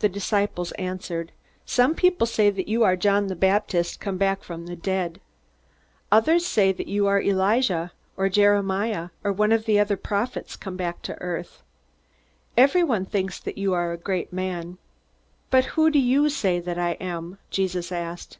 [0.00, 1.32] The disciples answered:
[1.64, 5.18] "Some people say that you are John the Baptist, come back from the dead.
[6.12, 10.76] Others say that you are Elijah, or Jeremiah, or one of the other prophets come
[10.76, 11.62] back to earth.
[12.54, 14.76] Everyone thinks that you are a great man."
[15.48, 18.36] "But who do you say that I am?" Jesus asked.